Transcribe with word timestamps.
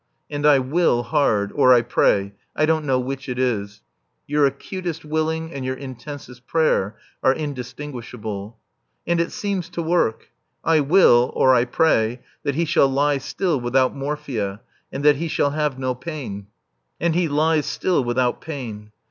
And 0.31 0.47
I 0.47 0.57
will 0.57 1.03
hard, 1.03 1.51
or 1.53 1.75
I 1.75 1.83
pray 1.83 2.33
I 2.55 2.65
don't 2.65 2.85
know 2.85 2.99
which 2.99 3.29
it 3.29 3.37
is; 3.37 3.81
your 4.25 4.47
acutest 4.47 5.05
willing 5.05 5.53
and 5.53 5.63
your 5.63 5.75
intensest 5.75 6.47
prayer 6.47 6.97
are 7.21 7.35
indistinguishable. 7.35 8.57
And 9.05 9.19
it 9.21 9.31
seems 9.31 9.69
to 9.69 9.83
work. 9.83 10.29
I 10.63 10.79
will 10.79 11.31
or 11.35 11.53
I 11.53 11.65
pray 11.65 12.21
that 12.41 12.55
he 12.55 12.65
shall 12.65 12.87
lie 12.89 13.19
still 13.19 13.61
without 13.61 13.95
morphia, 13.95 14.61
and 14.91 15.05
that 15.05 15.17
he 15.17 15.27
shall 15.27 15.51
have 15.51 15.77
no 15.77 15.93
pain. 15.93 16.47
And 16.99 17.13
he 17.13 17.27
lies 17.27 17.67
still, 17.67 18.03
without 18.03 18.41
pain. 18.41 18.91